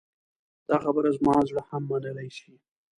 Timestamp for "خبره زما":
0.83-1.35